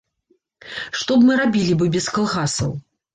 Што 1.01 1.17
б 1.19 1.27
мы 1.27 1.35
рабілі 1.41 1.75
бы 1.83 1.91
без 1.97 2.09
калгасаў? 2.17 2.73